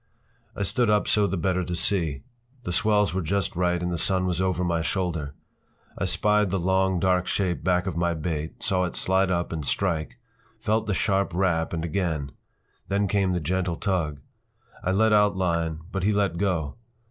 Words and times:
I 0.55 0.63
stood 0.63 0.89
up 0.89 1.07
so 1.07 1.27
the 1.27 1.37
better 1.37 1.63
to 1.63 1.75
see. 1.75 2.23
The 2.63 2.71
swells 2.71 3.13
were 3.13 3.21
just 3.21 3.55
right 3.55 3.79
and 3.83 3.91
the 3.91 3.99
sun 3.99 4.25
was 4.25 4.41
over 4.41 4.63
my 4.63 4.81
shoulder. 4.81 5.35
I 5.95 6.05
spied 6.05 6.49
the 6.49 6.57
long, 6.57 6.99
dark 6.99 7.27
shape 7.27 7.63
back 7.63 7.85
of 7.85 7.95
my 7.95 8.15
bait, 8.15 8.63
saw 8.63 8.85
it 8.85 8.95
slide 8.95 9.29
up 9.29 9.51
and 9.53 9.63
strike, 9.63 10.17
felt 10.59 10.87
the 10.87 10.95
sharp 10.95 11.33
rap—and 11.35 11.85
again. 11.85 12.31
Then 12.87 13.07
came 13.07 13.33
the 13.33 13.39
gentle 13.39 13.75
tug. 13.75 14.21
I 14.83 14.91
let 14.91 15.13
out 15.13 15.35
line, 15.37 15.81
but 15.91 16.01
he 16.01 16.11
let 16.13 16.39
go. 16.39 16.77